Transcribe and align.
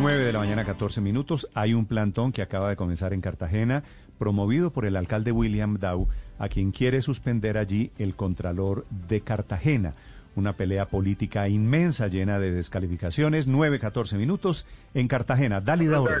9 0.00 0.24
de 0.24 0.32
la 0.32 0.38
mañana, 0.38 0.64
14 0.64 1.02
minutos. 1.02 1.46
Hay 1.52 1.74
un 1.74 1.84
plantón 1.84 2.32
que 2.32 2.40
acaba 2.40 2.70
de 2.70 2.76
comenzar 2.76 3.12
en 3.12 3.20
Cartagena, 3.20 3.82
promovido 4.18 4.70
por 4.70 4.86
el 4.86 4.96
alcalde 4.96 5.30
William 5.30 5.76
Dow, 5.78 6.08
a 6.38 6.48
quien 6.48 6.70
quiere 6.70 7.02
suspender 7.02 7.58
allí 7.58 7.92
el 7.98 8.16
Contralor 8.16 8.86
de 9.08 9.20
Cartagena. 9.20 9.92
Una 10.36 10.54
pelea 10.54 10.86
política 10.86 11.48
inmensa, 11.48 12.06
llena 12.06 12.38
de 12.38 12.50
descalificaciones. 12.50 13.46
9, 13.46 13.78
14 13.78 14.16
minutos 14.16 14.66
en 14.94 15.06
Cartagena. 15.06 15.60
Dálida 15.60 16.00
Oro. 16.00 16.16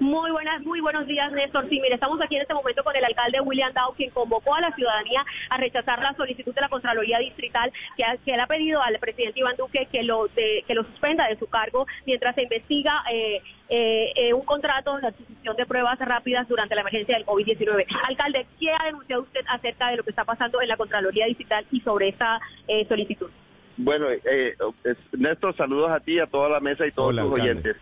Muy 0.00 0.30
buenas, 0.32 0.60
muy 0.62 0.80
buenos 0.80 1.06
días, 1.06 1.30
Néstor. 1.32 1.68
Sí, 1.68 1.80
mire, 1.80 1.94
estamos 1.94 2.20
aquí 2.20 2.36
en 2.36 2.42
este 2.42 2.54
momento 2.54 2.82
con 2.82 2.96
el 2.96 3.04
alcalde 3.04 3.40
William 3.40 3.72
Dow, 3.72 3.94
quien 3.94 4.10
convocó 4.10 4.54
a 4.54 4.60
la 4.60 4.72
ciudadanía 4.74 5.24
a 5.50 5.56
rechazar 5.56 6.00
la 6.02 6.14
solicitud 6.14 6.52
de 6.54 6.60
la 6.60 6.68
Contraloría 6.68 7.18
Distrital 7.18 7.72
que, 7.96 8.04
ha- 8.04 8.16
que 8.16 8.32
le 8.36 8.42
ha 8.42 8.46
pedido 8.46 8.82
al 8.82 8.98
presidente 8.98 9.40
Iván 9.40 9.56
Duque 9.56 9.86
que 9.90 10.02
lo, 10.02 10.26
de- 10.28 10.64
que 10.66 10.74
lo 10.74 10.82
suspenda 10.84 11.28
de 11.28 11.38
su 11.38 11.46
cargo 11.48 11.86
mientras 12.06 12.34
se 12.34 12.42
investiga 12.42 13.02
eh, 13.12 13.40
eh, 13.68 14.12
eh, 14.16 14.34
un 14.34 14.44
contrato 14.44 14.96
de 14.98 15.06
adquisición 15.08 15.56
de 15.56 15.64
pruebas 15.66 15.98
rápidas 16.00 16.46
durante 16.48 16.74
la 16.74 16.80
emergencia 16.80 17.16
del 17.16 17.24
COVID-19. 17.26 17.86
Alcalde, 18.08 18.46
¿qué 18.58 18.72
ha 18.72 18.84
denunciado 18.84 19.22
usted 19.22 19.40
acerca 19.48 19.90
de 19.90 19.96
lo 19.96 20.02
que 20.02 20.10
está 20.10 20.24
pasando 20.24 20.60
en 20.60 20.68
la 20.68 20.76
Contraloría 20.76 21.26
Distrital 21.26 21.64
y 21.70 21.80
sobre 21.80 22.08
esta 22.08 22.40
eh, 22.68 22.84
solicitud? 22.88 23.30
Bueno, 23.76 24.06
eh, 24.10 24.54
es- 24.84 24.96
Néstor, 25.18 25.56
saludos 25.56 25.90
a 25.90 26.00
ti, 26.00 26.18
a 26.18 26.26
toda 26.26 26.48
la 26.48 26.60
mesa 26.60 26.86
y 26.86 26.92
todos 26.92 27.08
Hola, 27.10 27.22
tus 27.22 27.32
alcalde. 27.32 27.50
oyentes. 27.52 27.76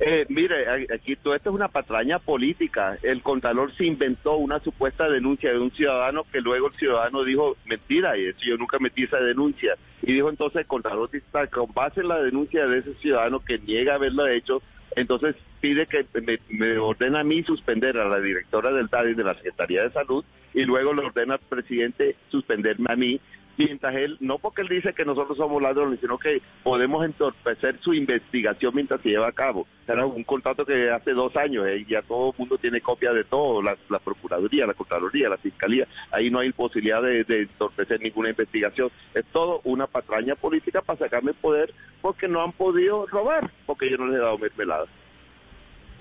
Eh, 0.00 0.26
mire, 0.28 0.88
aquí 0.92 1.14
todo 1.14 1.34
esto 1.34 1.50
es 1.50 1.54
una 1.54 1.68
patraña 1.68 2.18
política. 2.18 2.98
El 3.02 3.22
Contralor 3.22 3.74
se 3.76 3.84
inventó 3.84 4.36
una 4.36 4.58
supuesta 4.58 5.08
denuncia 5.08 5.52
de 5.52 5.58
un 5.58 5.70
ciudadano 5.70 6.24
que 6.32 6.40
luego 6.40 6.66
el 6.68 6.74
ciudadano 6.74 7.22
dijo 7.22 7.56
mentira 7.64 8.18
y 8.18 8.26
eso 8.26 8.40
yo 8.42 8.56
nunca 8.56 8.78
metí 8.80 9.04
esa 9.04 9.20
denuncia. 9.20 9.76
Y 10.02 10.12
dijo 10.12 10.28
entonces 10.28 10.62
el 10.62 10.66
Contralor 10.66 11.10
Distrital, 11.10 11.48
con 11.48 11.72
base 11.72 12.00
en 12.00 12.08
la 12.08 12.20
denuncia 12.20 12.66
de 12.66 12.78
ese 12.78 12.94
ciudadano 12.94 13.40
que 13.40 13.58
niega 13.58 13.94
haberlo 13.94 14.26
hecho, 14.26 14.62
entonces 14.96 15.36
pide 15.60 15.86
que 15.86 16.04
me, 16.20 16.38
me 16.50 16.76
ordena 16.78 17.20
a 17.20 17.24
mí 17.24 17.42
suspender 17.44 17.96
a 17.98 18.08
la 18.08 18.20
directora 18.20 18.72
del 18.72 18.88
DADI 18.88 19.14
de 19.14 19.24
la 19.24 19.34
Secretaría 19.34 19.84
de 19.84 19.90
Salud 19.92 20.24
y 20.52 20.64
luego 20.64 20.92
le 20.92 21.02
ordena 21.06 21.34
al 21.34 21.40
presidente 21.40 22.16
suspenderme 22.30 22.92
a 22.92 22.96
mí 22.96 23.20
mientras 23.56 23.94
él, 23.94 24.16
no 24.20 24.38
porque 24.38 24.62
él 24.62 24.68
dice 24.68 24.92
que 24.92 25.04
nosotros 25.04 25.36
somos 25.36 25.62
ladrones, 25.62 26.00
sino 26.00 26.18
que 26.18 26.42
podemos 26.62 27.04
entorpecer 27.04 27.78
su 27.80 27.94
investigación 27.94 28.74
mientras 28.74 29.00
se 29.00 29.10
lleva 29.10 29.28
a 29.28 29.32
cabo. 29.32 29.66
Era 29.86 30.06
un 30.06 30.24
contrato 30.24 30.64
que 30.64 30.90
hace 30.90 31.12
dos 31.12 31.36
años, 31.36 31.66
eh, 31.66 31.84
ya 31.88 32.02
todo 32.02 32.30
el 32.30 32.38
mundo 32.38 32.58
tiene 32.58 32.80
copia 32.80 33.12
de 33.12 33.24
todo, 33.24 33.62
la, 33.62 33.76
Procuraduría, 33.98 34.66
la 34.66 34.74
Contraloría, 34.74 35.28
la 35.28 35.36
Fiscalía, 35.36 35.86
ahí 36.10 36.30
no 36.30 36.40
hay 36.40 36.52
posibilidad 36.52 37.02
de, 37.02 37.24
entorpecer 37.28 38.00
ninguna 38.00 38.30
investigación. 38.30 38.90
Es 39.14 39.24
todo 39.26 39.60
una 39.64 39.86
patraña 39.86 40.34
política 40.34 40.80
para 40.80 40.98
sacarme 40.98 41.34
poder 41.34 41.72
porque 42.00 42.28
no 42.28 42.42
han 42.42 42.52
podido 42.52 43.06
robar, 43.06 43.50
porque 43.66 43.90
yo 43.90 43.96
no 43.98 44.06
les 44.06 44.16
he 44.16 44.20
dado 44.20 44.38
mermelada. 44.38 44.86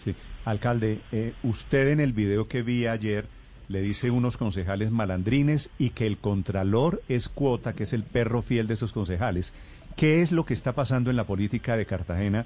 Sí. 0.03 0.15
Alcalde, 0.45 0.99
eh, 1.13 1.33
usted 1.43 1.87
en 1.87 2.01
el 2.01 2.11
video 2.11 2.49
que 2.49 2.63
vi 2.63 2.85
ayer 2.85 3.25
le 3.67 3.81
dice 3.81 4.11
unos 4.11 4.37
concejales 4.37 4.91
malandrines 4.91 5.71
y 5.79 5.91
que 5.91 6.07
el 6.07 6.17
contralor 6.17 7.01
es 7.07 7.29
cuota, 7.29 7.73
que 7.73 7.83
es 7.83 7.93
el 7.93 8.03
perro 8.03 8.41
fiel 8.41 8.67
de 8.67 8.75
esos 8.75 8.93
concejales. 8.93 9.53
¿Qué 9.95 10.21
es 10.21 10.31
lo 10.31 10.45
que 10.45 10.53
está 10.53 10.73
pasando 10.73 11.09
en 11.09 11.15
la 11.15 11.25
política 11.25 11.77
de 11.77 11.85
Cartagena 11.85 12.45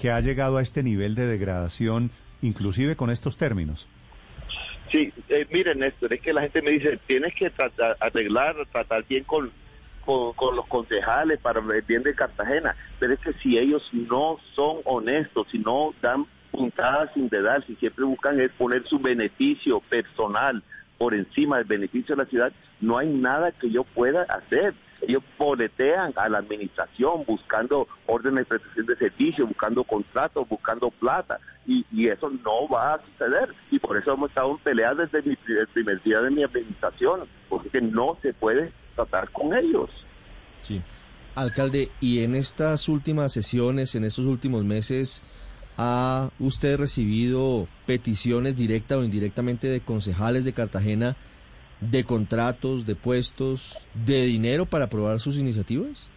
que 0.00 0.10
ha 0.10 0.20
llegado 0.20 0.58
a 0.58 0.62
este 0.62 0.82
nivel 0.82 1.14
de 1.14 1.26
degradación, 1.26 2.10
inclusive 2.42 2.96
con 2.96 3.10
estos 3.10 3.36
términos? 3.36 3.88
Sí, 4.90 5.12
eh, 5.28 5.46
miren, 5.50 5.80
Néstor, 5.80 6.12
es 6.14 6.20
que 6.20 6.32
la 6.32 6.42
gente 6.42 6.62
me 6.62 6.70
dice, 6.70 6.98
tienes 7.06 7.34
que 7.34 7.50
tratar, 7.50 7.96
arreglar, 8.00 8.56
tratar 8.72 9.04
bien 9.06 9.24
con, 9.24 9.50
con, 10.04 10.32
con 10.32 10.56
los 10.56 10.66
concejales 10.66 11.38
para 11.40 11.60
el 11.60 11.82
bien 11.82 12.02
de 12.02 12.14
Cartagena, 12.14 12.74
pero 12.98 13.12
es 13.12 13.20
que 13.20 13.32
si 13.34 13.58
ellos 13.58 13.88
no 13.92 14.38
son 14.54 14.78
honestos, 14.84 15.46
si 15.50 15.58
no 15.58 15.94
dan 16.00 16.26
puntadas 16.58 17.10
sin 17.14 17.28
dedal, 17.28 17.64
si 17.66 17.74
siempre 17.76 18.04
buscan 18.04 18.40
es 18.40 18.50
poner 18.52 18.86
su 18.86 18.98
beneficio 18.98 19.80
personal 19.80 20.62
por 20.98 21.14
encima 21.14 21.58
del 21.58 21.66
beneficio 21.66 22.16
de 22.16 22.22
la 22.24 22.28
ciudad, 22.28 22.52
no 22.80 22.98
hay 22.98 23.08
nada 23.08 23.52
que 23.52 23.70
yo 23.70 23.84
pueda 23.84 24.22
hacer. 24.24 24.74
Ellos 25.00 25.22
boletean 25.38 26.12
a 26.16 26.28
la 26.28 26.38
administración 26.38 27.22
buscando 27.24 27.86
órdenes 28.06 28.40
de 28.48 28.58
prestación 28.58 28.86
de 28.86 28.96
servicios, 28.96 29.46
buscando 29.48 29.84
contratos, 29.84 30.48
buscando 30.48 30.90
plata, 30.90 31.38
y, 31.68 31.86
y 31.92 32.08
eso 32.08 32.28
no 32.30 32.66
va 32.68 32.94
a 32.94 33.00
suceder. 33.04 33.54
Y 33.70 33.78
por 33.78 33.96
eso 33.96 34.14
hemos 34.14 34.30
estado 34.30 34.50
en 34.50 34.58
pelea 34.58 34.94
desde 34.94 35.22
mi- 35.22 35.38
el 35.46 35.68
primer 35.68 36.02
día 36.02 36.20
de 36.20 36.30
mi 36.30 36.42
administración, 36.42 37.28
porque 37.48 37.80
no 37.80 38.18
se 38.22 38.32
puede 38.34 38.72
tratar 38.96 39.30
con 39.30 39.54
ellos. 39.56 39.88
Sí. 40.62 40.82
Alcalde, 41.36 41.90
y 42.00 42.24
en 42.24 42.34
estas 42.34 42.88
últimas 42.88 43.32
sesiones, 43.32 43.94
en 43.94 44.02
estos 44.02 44.24
últimos 44.24 44.64
meses, 44.64 45.22
¿ha 45.78 46.30
usted 46.40 46.76
recibido 46.78 47.66
peticiones 47.86 48.56
directa 48.56 48.98
o 48.98 49.04
indirectamente 49.04 49.68
de 49.68 49.80
concejales 49.80 50.44
de 50.44 50.52
Cartagena 50.52 51.16
de 51.80 52.02
contratos, 52.04 52.84
de 52.86 52.96
puestos, 52.96 53.78
de 53.94 54.26
dinero 54.26 54.66
para 54.66 54.86
aprobar 54.86 55.20
sus 55.20 55.36
iniciativas? 55.36 56.08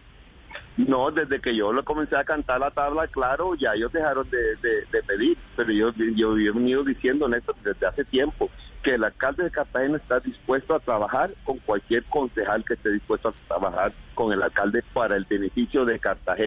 No, 0.76 1.10
desde 1.10 1.38
que 1.40 1.54
yo 1.54 1.72
le 1.72 1.82
comencé 1.84 2.16
a 2.16 2.24
cantar 2.24 2.58
la 2.58 2.70
tabla, 2.70 3.06
claro, 3.06 3.54
ya 3.54 3.74
ellos 3.74 3.92
dejaron 3.92 4.28
de, 4.30 4.38
de- 4.38 4.86
de 4.90 5.02
pedir, 5.06 5.36
pero 5.54 5.70
yo, 5.70 5.92
yo 6.16 6.36
he 6.36 6.50
venido 6.50 6.82
diciendo, 6.82 7.28
Néstor, 7.28 7.54
desde 7.62 7.86
hace 7.86 8.04
tiempo, 8.06 8.50
que 8.82 8.94
el 8.94 9.04
alcalde 9.04 9.44
de 9.44 9.50
Cartagena 9.50 9.98
está 9.98 10.18
dispuesto 10.20 10.74
a 10.74 10.80
trabajar 10.80 11.32
con 11.44 11.58
cualquier 11.58 12.04
concejal 12.06 12.64
que 12.64 12.74
esté 12.74 12.90
dispuesto 12.90 13.28
a 13.28 13.32
trabajar 13.48 13.92
con 14.14 14.32
el 14.32 14.42
alcalde 14.42 14.82
para 14.94 15.14
el 15.16 15.26
beneficio 15.26 15.84
de 15.84 15.98
Cartagena. 16.00 16.46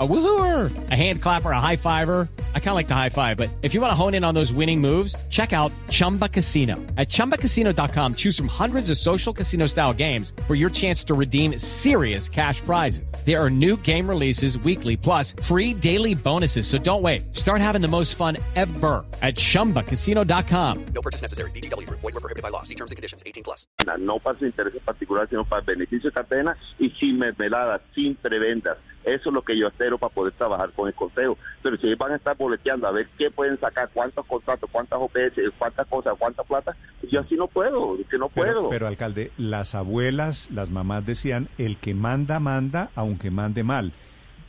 A 0.00 0.08
woohooer, 0.08 0.90
a 0.90 0.96
hand 0.96 1.20
clapper, 1.20 1.50
a 1.50 1.60
high 1.60 1.76
fiver. 1.76 2.26
I 2.54 2.58
kind 2.58 2.70
of 2.70 2.76
like 2.76 2.88
the 2.88 2.94
high 2.94 3.10
five, 3.10 3.36
but 3.36 3.50
if 3.60 3.74
you 3.74 3.82
want 3.82 3.90
to 3.90 3.94
hone 3.94 4.14
in 4.14 4.24
on 4.24 4.34
those 4.34 4.50
winning 4.50 4.80
moves, 4.80 5.14
check 5.28 5.52
out 5.52 5.72
Chumba 5.90 6.26
Casino. 6.26 6.76
At 6.96 7.10
chumbacasino.com, 7.10 8.14
choose 8.14 8.34
from 8.34 8.48
hundreds 8.48 8.88
of 8.88 8.96
social 8.96 9.34
casino 9.34 9.66
style 9.66 9.92
games 9.92 10.32
for 10.46 10.54
your 10.54 10.70
chance 10.70 11.04
to 11.04 11.12
redeem 11.12 11.58
serious 11.58 12.30
cash 12.30 12.62
prizes. 12.62 13.12
There 13.26 13.38
are 13.38 13.50
new 13.50 13.76
game 13.76 14.08
releases 14.08 14.56
weekly, 14.60 14.96
plus 14.96 15.34
free 15.42 15.74
daily 15.74 16.14
bonuses. 16.14 16.66
So 16.66 16.78
don't 16.78 17.02
wait. 17.02 17.36
Start 17.36 17.60
having 17.60 17.82
the 17.82 17.88
most 17.88 18.14
fun 18.14 18.38
ever 18.56 19.04
at 19.20 19.34
chumbacasino.com. 19.34 20.84
No 20.94 21.02
purchase 21.02 21.20
necessary. 21.20 21.50
BGW. 21.50 21.86
Void 21.90 22.02
were 22.04 22.20
prohibited 22.20 22.42
by 22.42 22.48
law. 22.48 22.62
See 22.62 22.74
terms 22.74 22.90
and 22.90 22.96
conditions. 22.96 23.22
18 23.26 23.42
plus. 23.42 23.66
no 23.98 24.18
para 24.18 24.38
su 24.38 24.46
interés 24.46 24.80
particular, 24.82 25.28
sino 25.28 25.44
para 25.44 25.60
el 25.60 25.66
beneficio 25.66 26.08
de 26.08 26.14
Cartagena 26.14 26.56
y 26.78 26.88
sin 26.98 27.18
mermeladas, 27.18 27.82
sin 27.94 28.14
preventas. 28.14 28.78
Eso 29.04 29.30
es 29.30 29.34
lo 29.34 29.42
que 29.42 29.56
yo 29.56 29.68
espero 29.68 29.96
para 29.98 30.12
poder 30.12 30.32
trabajar 30.34 30.70
con 30.72 30.86
el 30.88 30.94
Consejo. 30.94 31.38
Pero 31.62 31.76
si 31.78 31.86
ellos 31.86 31.98
van 31.98 32.12
a 32.12 32.16
estar 32.16 32.36
boleteando 32.36 32.86
a 32.86 32.90
ver 32.90 33.08
qué 33.16 33.30
pueden 33.30 33.58
sacar, 33.58 33.88
cuántos 33.94 34.26
contratos, 34.26 34.68
cuántas 34.70 34.98
OPS, 35.00 35.40
cuántas 35.58 35.86
cosas, 35.86 36.14
cuánta 36.18 36.44
plata, 36.44 36.76
yo 37.10 37.20
así 37.20 37.34
no 37.34 37.46
puedo, 37.48 37.96
que 38.10 38.18
no 38.18 38.28
Pero, 38.28 38.52
puedo. 38.54 38.68
pero, 38.68 38.86
alcalde, 38.86 39.30
las 39.38 39.74
abuelas, 39.74 40.50
las 40.50 40.70
mamás 40.70 41.06
decían, 41.06 41.48
el 41.58 41.78
que 41.78 41.94
manda, 41.94 42.40
manda, 42.40 42.90
aunque 42.94 43.30
mande 43.30 43.62
mal. 43.64 43.92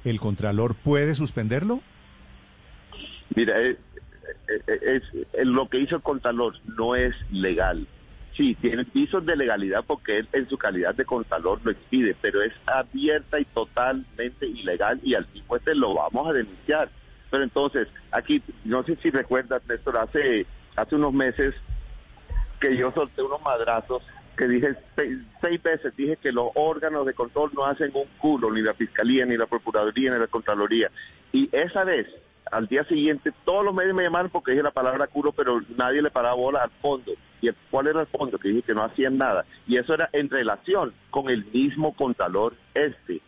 ¿El 0.04 0.20
contralor 0.20 0.76
puede 0.76 1.14
suspenderlo? 1.16 1.80
Mira, 3.36 3.60
es, 3.62 3.78
es- 4.48 4.82
es- 4.82 5.04
es- 5.34 5.46
lo 5.48 5.70
que 5.70 5.80
hizo 5.80 5.96
el 5.96 6.02
Contralor 6.02 6.56
no 6.78 6.96
es 6.96 7.16
legal. 7.32 7.88
Sí, 8.36 8.56
tiene 8.56 8.86
pisos 8.86 9.26
de 9.26 9.36
legalidad 9.36 9.84
porque 9.86 10.20
él 10.20 10.28
en 10.32 10.48
su 10.48 10.58
calidad 10.58 10.96
de 10.96 11.06
Contralor 11.06 11.60
lo 11.64 11.72
expide, 11.72 12.16
pero 12.22 12.42
es 12.42 12.54
abierta 12.66 13.40
y 13.40 13.46
totalmente 13.46 14.48
ilegal 14.48 15.00
y 15.04 15.16
al 15.16 15.26
tipo 15.28 15.58
este 15.58 15.76
lo 15.76 15.96
vamos 15.96 16.30
a 16.30 16.34
denunciar. 16.34 16.90
Pero 17.30 17.44
entonces, 17.44 17.88
aquí, 18.12 18.42
no 18.64 18.84
sé 18.84 18.98
si 18.98 19.10
recuerdas, 19.10 19.62
Néstor, 19.68 19.98
hace, 19.98 20.46
hace 20.76 20.96
unos 20.96 21.14
meses 21.14 21.56
que 22.60 22.76
yo 22.78 22.92
solté 22.94 23.22
unos 23.22 23.42
madrazos 23.42 24.04
que 24.38 24.48
dije 24.48 24.76
seis, 24.96 25.20
seis 25.42 25.62
veces, 25.62 25.96
dije 25.96 26.18
que 26.18 26.32
los 26.32 26.50
órganos 26.56 27.06
de 27.06 27.14
control 27.14 27.52
no 27.54 27.66
hacen 27.66 27.92
un 27.94 28.08
culo, 28.18 28.52
ni 28.52 28.62
la 28.62 28.74
Fiscalía, 28.74 29.26
ni 29.26 29.38
la 29.38 29.46
Procuraduría, 29.46 30.14
ni 30.14 30.20
la 30.20 30.28
Contraloría. 30.28 30.90
Y 31.32 31.50
esa 31.52 31.84
vez, 31.84 32.08
al 32.52 32.68
día 32.68 32.84
siguiente, 32.86 33.34
todos 33.46 33.64
los 33.66 33.74
medios 33.74 33.96
me 33.96 34.04
llamaron 34.04 34.32
porque 34.32 34.52
dije 34.52 34.64
la 34.64 34.72
palabra 34.72 35.08
culo, 35.08 35.32
pero 35.32 35.62
nadie 35.78 36.02
le 36.02 36.12
paraba 36.12 36.36
bola 36.36 36.64
al 36.64 36.72
fondo. 36.82 37.12
¿Y 37.42 37.50
cuál 37.72 37.88
era 37.88 38.02
el 38.02 38.08
fondo? 38.08 38.38
Que 38.38 38.50
dije 38.50 38.62
que 38.62 38.74
no 38.76 38.84
hacían 38.84 39.18
nada. 39.18 39.46
Y 39.68 39.78
eso 39.78 39.94
era 39.94 40.10
en 40.14 40.30
relación 40.30 40.94
con 41.10 41.30
el 41.30 41.44
mismo 41.46 41.94
contralor 41.96 42.54
este. 42.74 43.20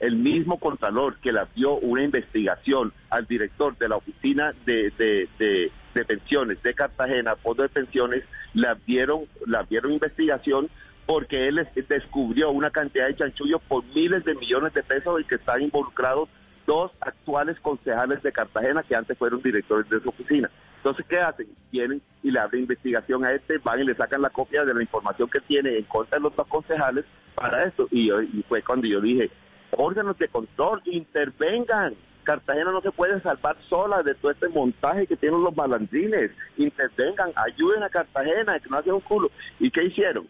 El 0.00 0.16
mismo 0.16 0.58
contralor 0.58 1.16
que 1.18 1.32
le 1.32 1.40
dio 1.54 1.74
una 1.76 2.02
investigación 2.02 2.92
al 3.08 3.24
director 3.26 3.78
de 3.78 3.88
la 3.88 3.96
oficina 3.96 4.52
de, 4.66 4.90
de, 4.98 5.28
de- 5.38 5.70
pensiones 6.06 6.60
de 6.62 6.74
Cartagena, 6.74 7.36
Fondo 7.36 7.62
de 7.62 7.68
Pensiones, 7.68 8.24
le 8.54 8.66
abrieron, 8.66 9.26
le 9.46 9.56
abrieron 9.58 9.92
investigación 9.92 10.68
porque 11.06 11.46
él 11.48 11.58
es- 11.58 11.88
descubrió 11.88 12.50
una 12.50 12.70
cantidad 12.70 13.06
de 13.06 13.14
chanchullos 13.16 13.60
por 13.68 13.84
miles 13.94 14.24
de 14.24 14.34
millones 14.34 14.72
de 14.74 14.82
pesos 14.82 15.20
en 15.20 15.26
que 15.28 15.34
están 15.36 15.62
involucrados 15.62 16.28
dos 16.66 16.90
actuales 17.00 17.60
concejales 17.60 18.22
de 18.22 18.32
Cartagena 18.32 18.82
que 18.82 18.96
antes 18.96 19.16
fueron 19.18 19.40
directores 19.42 19.88
de 19.90 20.00
su 20.00 20.08
oficina. 20.08 20.50
Entonces, 20.82 21.06
¿qué 21.08 21.18
hacen? 21.20 21.46
Vienen 21.70 22.02
y 22.24 22.32
le 22.32 22.40
abren 22.40 22.62
investigación 22.62 23.24
a 23.24 23.30
este, 23.32 23.58
van 23.58 23.78
y 23.80 23.84
le 23.84 23.94
sacan 23.94 24.20
la 24.20 24.30
copia 24.30 24.64
de 24.64 24.74
la 24.74 24.82
información 24.82 25.28
que 25.30 25.38
tiene 25.40 25.78
en 25.78 25.84
contra 25.84 26.18
de 26.18 26.24
los 26.24 26.34
dos 26.34 26.46
concejales 26.48 27.04
para 27.36 27.64
esto. 27.64 27.86
Y, 27.92 28.08
yo- 28.08 28.20
y 28.20 28.44
fue 28.48 28.62
cuando 28.62 28.88
yo 28.88 29.00
dije, 29.00 29.30
órganos 29.70 30.18
de 30.18 30.26
control, 30.26 30.82
intervengan. 30.86 31.94
Cartagena 32.24 32.70
no 32.72 32.80
se 32.80 32.90
puede 32.92 33.20
salvar 33.20 33.56
sola 33.68 34.02
de 34.02 34.14
todo 34.16 34.30
este 34.32 34.48
montaje 34.48 35.06
que 35.06 35.16
tienen 35.16 35.42
los 35.42 35.56
malandrines. 35.56 36.30
Intervengan, 36.56 37.30
ayuden 37.36 37.82
a 37.84 37.88
Cartagena, 37.88 38.58
que 38.60 38.68
no 38.68 38.78
hacen 38.78 38.92
un 38.94 39.00
culo. 39.00 39.30
¿Y 39.60 39.70
qué 39.70 39.84
hicieron? 39.84 40.26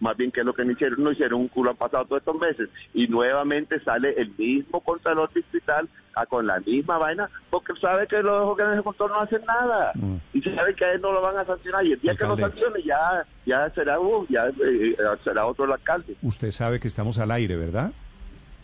Más 0.00 0.16
bien 0.16 0.30
que 0.30 0.40
es 0.40 0.46
lo 0.46 0.54
que 0.54 0.64
no 0.64 0.72
hicieron, 0.72 1.02
no 1.02 1.12
hicieron 1.12 1.40
un 1.40 1.48
culo, 1.48 1.70
han 1.70 1.76
pasado 1.76 2.04
todos 2.04 2.20
estos 2.20 2.40
meses. 2.40 2.68
Y 2.94 3.08
nuevamente 3.08 3.80
sale 3.80 4.14
el 4.16 4.32
mismo 4.36 4.80
contralor 4.80 5.32
distrital 5.32 5.88
a, 6.14 6.26
con 6.26 6.46
la 6.46 6.60
misma 6.60 6.98
vaina 6.98 7.28
porque 7.50 7.72
sabe 7.80 8.06
que 8.06 8.22
los 8.22 8.46
órganos 8.46 8.76
de 8.76 8.82
control 8.82 9.10
no 9.10 9.20
hacen 9.20 9.42
nada. 9.44 9.92
Mm. 9.94 10.16
y 10.34 10.42
sabe 10.42 10.74
que 10.74 10.84
a 10.84 10.92
él 10.92 11.00
no 11.00 11.12
lo 11.12 11.20
van 11.20 11.36
a 11.36 11.44
sancionar. 11.44 11.84
Y 11.84 11.92
el 11.92 12.00
día 12.00 12.14
que 12.14 12.24
lo 12.24 12.36
sancione 12.36 12.82
ya 12.82 13.26
ya 13.44 13.70
será 13.70 13.98
uh, 13.98 14.26
ya 14.28 14.46
eh, 14.48 14.96
será 15.24 15.46
otro 15.46 15.64
el 15.64 15.72
alcalde. 15.72 16.16
Usted 16.22 16.50
sabe 16.50 16.78
que 16.78 16.88
estamos 16.88 17.18
al 17.18 17.30
aire, 17.30 17.56
¿verdad? 17.56 17.92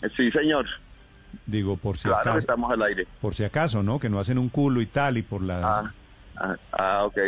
Eh, 0.02 0.08
sí 0.16 0.30
señor. 0.30 0.66
Digo, 1.46 1.76
por 1.76 1.96
si 1.98 2.08
claro 2.08 2.22
que 2.22 2.28
acaso, 2.30 2.38
estamos 2.38 2.72
al 2.72 2.82
aire. 2.82 3.06
por 3.20 3.34
si 3.34 3.44
acaso, 3.44 3.82
¿no? 3.82 3.98
Que 3.98 4.08
no 4.08 4.18
hacen 4.18 4.38
un 4.38 4.48
culo 4.48 4.80
y 4.80 4.86
tal 4.86 5.18
y 5.18 5.22
por 5.22 5.42
la 5.42 5.78
ah, 5.78 5.94
ah, 6.36 6.56
ah 6.72 7.04
ok 7.04 7.18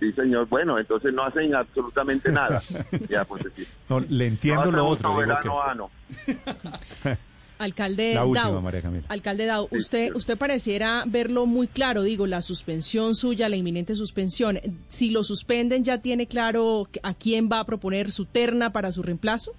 sí 0.00 0.12
señor 0.12 0.46
bueno 0.48 0.78
entonces 0.78 1.12
no 1.14 1.22
hacen 1.24 1.54
absolutamente 1.54 2.30
nada 2.30 2.60
ya 3.08 3.24
pues 3.24 3.44
sí. 3.56 3.64
No, 3.88 4.00
le 4.00 4.26
entiendo 4.26 4.70
No 4.70 4.76
lo 4.78 4.86
otro, 4.86 5.18
digo 5.20 5.38
que 5.42 5.48
ano. 5.70 5.90
Alcalde 7.58 8.12
la 8.12 8.26
última, 8.26 8.50
Dao, 8.50 8.60
María 8.60 8.82
Camila. 8.82 9.04
alcalde 9.08 9.46
Sí, 9.70 9.76
usted, 9.78 10.08
sí. 10.08 10.12
usted 10.14 10.36
pareciera 10.36 11.04
verlo 11.06 11.46
muy 11.46 11.68
claro, 11.68 12.02
digo, 12.02 12.26
la 12.26 12.42
suspensión 12.42 13.14
suya, 13.14 13.48
la 13.48 13.56
inminente 13.56 13.94
suspensión. 13.94 14.58
Si 14.90 15.10
lo 15.10 15.24
suspenden, 15.24 15.82
¿ya 15.82 15.96
tiene 16.02 16.26
claro 16.26 16.86
a 17.02 17.14
quién 17.14 17.48
va 17.50 17.60
a 17.60 17.64
proponer 17.64 18.10
su 18.12 18.26
terna 18.26 18.72
para 18.72 18.92
su 18.92 19.02
reemplazo? 19.02 19.52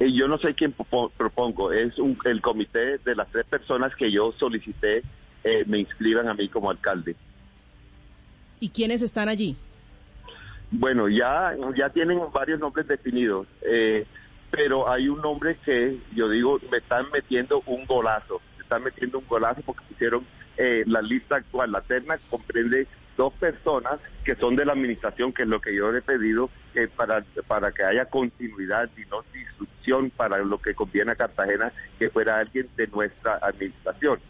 Eh, 0.00 0.12
yo 0.12 0.26
no 0.26 0.38
sé 0.38 0.54
quién 0.54 0.74
propo- 0.76 1.12
propongo, 1.16 1.70
es 1.70 1.96
un- 2.00 2.18
el 2.24 2.40
comité 2.40 2.98
de 2.98 3.14
las 3.14 3.28
tres 3.28 3.46
personas 3.46 3.94
que 3.94 4.10
yo 4.10 4.32
solicité 4.36 5.04
eh, 5.44 5.62
me 5.68 5.78
inscriban 5.78 6.26
a 6.28 6.34
mí 6.34 6.48
como 6.48 6.68
alcalde. 6.68 7.14
¿Y 8.60 8.70
quiénes 8.70 9.02
están 9.02 9.28
allí? 9.28 9.56
Bueno, 10.70 11.08
ya, 11.08 11.56
ya 11.76 11.88
tienen 11.90 12.20
varios 12.32 12.60
nombres 12.60 12.86
definidos, 12.86 13.46
eh, 13.62 14.04
pero 14.50 14.90
hay 14.90 15.08
un 15.08 15.20
nombre 15.20 15.56
que 15.64 15.98
yo 16.14 16.28
digo, 16.28 16.58
me 16.70 16.78
están 16.78 17.06
metiendo 17.10 17.62
un 17.64 17.86
golazo, 17.86 18.40
me 18.56 18.62
están 18.62 18.82
metiendo 18.82 19.18
un 19.18 19.26
golazo 19.26 19.62
porque 19.62 19.84
pusieron 19.88 20.26
eh, 20.58 20.84
la 20.86 21.00
lista 21.00 21.36
actual, 21.36 21.72
la 21.72 21.80
terna 21.80 22.18
comprende 22.28 22.86
dos 23.16 23.32
personas 23.34 23.98
que 24.24 24.34
son 24.34 24.56
de 24.56 24.64
la 24.64 24.72
administración, 24.72 25.32
que 25.32 25.42
es 25.42 25.48
lo 25.48 25.60
que 25.60 25.74
yo 25.74 25.90
le 25.90 25.98
he 25.98 26.02
pedido, 26.02 26.50
que 26.74 26.86
para, 26.86 27.24
para 27.46 27.72
que 27.72 27.82
haya 27.82 28.04
continuidad 28.04 28.90
y 28.96 29.08
no 29.10 29.24
disrupción 29.32 30.10
para 30.10 30.38
lo 30.38 30.58
que 30.58 30.74
conviene 30.74 31.12
a 31.12 31.16
Cartagena, 31.16 31.72
que 31.98 32.10
fuera 32.10 32.38
alguien 32.38 32.68
de 32.76 32.86
nuestra 32.88 33.38
administración. 33.42 34.20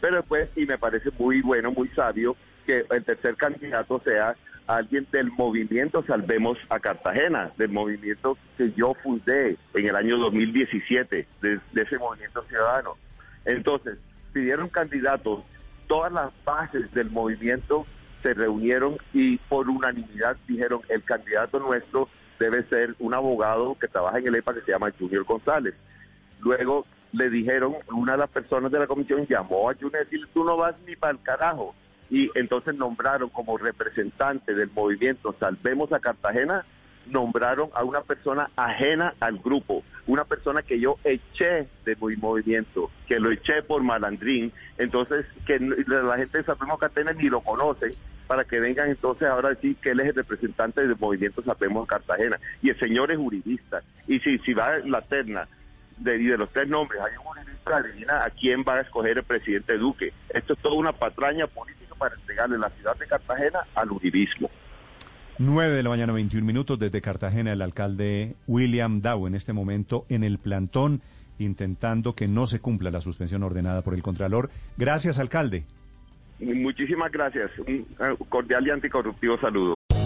Pero 0.00 0.16
después, 0.18 0.48
y 0.56 0.66
me 0.66 0.78
parece 0.78 1.10
muy 1.18 1.40
bueno, 1.40 1.72
muy 1.72 1.88
sabio, 1.88 2.36
que 2.66 2.84
el 2.90 3.04
tercer 3.04 3.36
candidato 3.36 4.00
sea 4.04 4.36
alguien 4.66 5.06
del 5.12 5.30
movimiento 5.30 6.04
Salvemos 6.06 6.58
a 6.68 6.80
Cartagena, 6.80 7.52
del 7.56 7.70
movimiento 7.70 8.36
que 8.58 8.72
yo 8.72 8.94
fundé 9.02 9.56
en 9.74 9.86
el 9.86 9.96
año 9.96 10.18
2017, 10.18 11.26
de, 11.40 11.60
de 11.72 11.82
ese 11.82 11.98
movimiento 11.98 12.42
ciudadano. 12.48 12.96
Entonces, 13.44 13.98
pidieron 14.32 14.68
candidatos, 14.68 15.44
todas 15.86 16.12
las 16.12 16.30
bases 16.44 16.92
del 16.92 17.10
movimiento 17.10 17.86
se 18.22 18.34
reunieron 18.34 18.98
y 19.12 19.36
por 19.36 19.68
unanimidad 19.68 20.36
dijeron 20.48 20.80
el 20.88 21.02
candidato 21.04 21.60
nuestro 21.60 22.08
debe 22.38 22.64
ser 22.64 22.94
un 22.98 23.14
abogado 23.14 23.76
que 23.78 23.88
trabaja 23.88 24.18
en 24.18 24.26
el 24.26 24.34
EPA 24.36 24.54
que 24.54 24.62
se 24.62 24.72
llama 24.72 24.92
Junior 24.98 25.24
González. 25.24 25.74
Luego 26.40 26.86
le 27.12 27.30
dijeron, 27.30 27.76
una 27.92 28.12
de 28.12 28.18
las 28.18 28.30
personas 28.30 28.70
de 28.70 28.78
la 28.78 28.86
comisión 28.86 29.26
llamó 29.26 29.70
a 29.70 29.74
Junior 29.74 30.06
y 30.10 30.20
tú 30.34 30.44
no 30.44 30.56
vas 30.56 30.74
ni 30.86 30.96
para 30.96 31.12
el 31.12 31.22
carajo. 31.22 31.74
Y 32.10 32.30
entonces 32.34 32.74
nombraron 32.74 33.30
como 33.30 33.58
representante 33.58 34.54
del 34.54 34.70
movimiento 34.70 35.34
Salvemos 35.38 35.92
a 35.92 36.00
Cartagena, 36.00 36.64
nombraron 37.06 37.70
a 37.74 37.84
una 37.84 38.00
persona 38.02 38.50
ajena 38.56 39.14
al 39.20 39.38
grupo, 39.38 39.82
una 40.06 40.24
persona 40.24 40.62
que 40.62 40.80
yo 40.80 40.98
eché 41.04 41.68
de 41.84 41.96
mi 42.00 42.16
movimiento, 42.16 42.90
que 43.06 43.20
lo 43.20 43.30
eché 43.30 43.62
por 43.62 43.82
malandrín, 43.82 44.52
entonces 44.78 45.26
que 45.46 45.58
la 45.58 46.16
gente 46.16 46.38
de 46.38 46.44
Salvemos 46.44 46.78
Cartagena 46.78 47.12
ni 47.12 47.28
lo 47.28 47.40
conoce, 47.40 47.92
para 48.26 48.44
que 48.44 48.60
vengan 48.60 48.90
entonces 48.90 49.28
ahora 49.28 49.48
a 49.48 49.54
decir 49.54 49.76
que 49.76 49.90
él 49.90 50.00
es 50.00 50.08
el 50.08 50.14
representante 50.14 50.80
del 50.80 50.96
movimiento 50.98 51.42
Salvemos 51.42 51.86
Cartagena. 51.86 52.38
Y 52.62 52.70
el 52.70 52.78
señor 52.78 53.10
es 53.10 53.18
juridista. 53.18 53.82
Y 54.06 54.18
si, 54.20 54.38
si 54.38 54.52
va 54.52 54.78
la 54.78 55.00
terna 55.02 55.48
de 55.98 56.18
los 56.18 56.50
tres 56.50 56.68
nombres, 56.68 57.00
hay 57.00 57.16
un 57.16 57.24
juridista, 57.24 57.76
adivina 57.76 58.24
a 58.24 58.30
quién 58.30 58.64
va 58.66 58.74
a 58.74 58.80
escoger 58.80 59.18
el 59.18 59.24
presidente 59.24 59.78
Duque. 59.78 60.12
Esto 60.28 60.52
es 60.52 60.58
toda 60.58 60.74
una 60.74 60.92
patraña 60.92 61.46
política 61.46 61.85
para 61.98 62.14
entregarle 62.14 62.58
la 62.58 62.70
ciudad 62.70 62.96
de 62.96 63.06
Cartagena 63.06 63.60
al 63.74 63.90
uribismo. 63.90 64.50
9 65.38 65.74
de 65.74 65.82
la 65.82 65.90
mañana, 65.90 66.12
21 66.12 66.46
minutos 66.46 66.78
desde 66.78 67.00
Cartagena, 67.02 67.52
el 67.52 67.60
alcalde 67.60 68.36
William 68.46 69.02
Dow 69.02 69.26
en 69.26 69.34
este 69.34 69.52
momento 69.52 70.06
en 70.08 70.24
el 70.24 70.38
plantón 70.38 71.02
intentando 71.38 72.14
que 72.14 72.28
no 72.28 72.46
se 72.46 72.60
cumpla 72.60 72.90
la 72.90 73.00
suspensión 73.00 73.42
ordenada 73.42 73.82
por 73.82 73.94
el 73.94 74.02
Contralor. 74.02 74.50
Gracias, 74.76 75.18
alcalde. 75.18 75.64
Muchísimas 76.38 77.10
gracias. 77.12 77.50
Un 77.58 77.86
eh, 78.00 78.16
cordial 78.28 78.66
y 78.66 78.70
anticorruptivo 78.70 79.38
saludo. 79.38 79.75